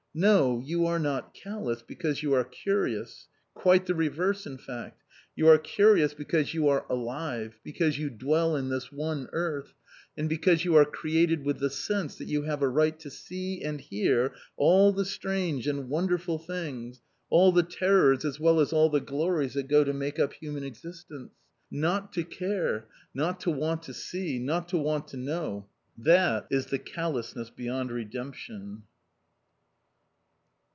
No! 0.13 0.59
You 0.59 0.85
are 0.87 0.99
not 0.99 1.33
callous 1.33 1.81
because 1.81 2.21
you 2.21 2.33
are 2.33 2.43
curious! 2.43 3.29
Quite 3.53 3.85
the 3.85 3.95
reverse, 3.95 4.45
in 4.45 4.57
fact. 4.57 5.03
You 5.37 5.47
are 5.47 5.57
curious 5.57 6.13
because 6.13 6.53
you 6.53 6.67
are 6.67 6.85
alive, 6.89 7.57
because 7.63 7.97
you 7.97 8.09
dwell 8.09 8.57
in 8.57 8.67
this 8.67 8.91
one 8.91 9.29
earth, 9.31 9.73
and 10.17 10.27
because 10.27 10.65
you 10.65 10.75
are 10.75 10.83
created 10.83 11.45
with 11.45 11.59
the 11.59 11.69
"sense" 11.69 12.17
that 12.17 12.27
you 12.27 12.41
have 12.41 12.61
a 12.61 12.67
right 12.67 12.99
to 12.99 13.09
see 13.09 13.63
and 13.63 13.79
hear 13.79 14.33
all 14.57 14.91
the 14.91 15.05
strange 15.05 15.65
and 15.65 15.87
wonderful 15.87 16.37
things, 16.37 17.01
all 17.29 17.53
the 17.53 17.63
terrors 17.63 18.25
as 18.25 18.37
well 18.37 18.59
as 18.59 18.73
all 18.73 18.89
the 18.89 18.99
glories 18.99 19.53
that 19.53 19.69
go 19.69 19.85
to 19.85 19.93
make 19.93 20.19
up 20.19 20.33
human 20.33 20.65
existence. 20.65 21.31
Not 21.71 22.11
to 22.11 22.25
care, 22.25 22.89
not 23.13 23.39
to 23.39 23.49
want 23.49 23.81
to 23.83 23.93
see, 23.93 24.39
not 24.39 24.67
to 24.67 24.77
want 24.77 25.07
to 25.07 25.15
know, 25.17 25.69
that 25.97 26.47
is 26.51 26.65
the 26.65 26.79
callousness 26.79 27.49
beyond 27.49 27.93
redemption! 27.93 28.83